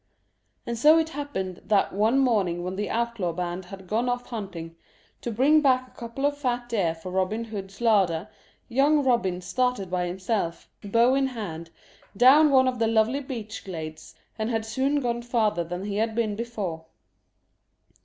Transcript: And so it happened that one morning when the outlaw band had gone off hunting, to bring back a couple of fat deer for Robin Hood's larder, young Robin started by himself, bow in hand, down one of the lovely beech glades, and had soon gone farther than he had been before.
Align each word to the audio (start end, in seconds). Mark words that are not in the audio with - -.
And 0.65 0.79
so 0.79 0.97
it 0.97 1.09
happened 1.09 1.61
that 1.63 1.93
one 1.93 2.17
morning 2.17 2.63
when 2.63 2.75
the 2.75 2.89
outlaw 2.89 3.33
band 3.33 3.65
had 3.65 3.85
gone 3.85 4.09
off 4.09 4.25
hunting, 4.29 4.75
to 5.21 5.29
bring 5.29 5.61
back 5.61 5.87
a 5.87 5.91
couple 5.91 6.25
of 6.25 6.35
fat 6.35 6.67
deer 6.69 6.95
for 6.95 7.11
Robin 7.11 7.43
Hood's 7.43 7.79
larder, 7.81 8.27
young 8.67 9.03
Robin 9.03 9.41
started 9.41 9.91
by 9.91 10.07
himself, 10.07 10.67
bow 10.83 11.13
in 11.13 11.27
hand, 11.27 11.69
down 12.17 12.49
one 12.49 12.67
of 12.67 12.79
the 12.79 12.87
lovely 12.87 13.19
beech 13.19 13.63
glades, 13.63 14.15
and 14.39 14.49
had 14.49 14.65
soon 14.65 15.01
gone 15.01 15.21
farther 15.21 15.63
than 15.63 15.83
he 15.85 15.97
had 15.97 16.15
been 16.15 16.35
before. 16.35 16.85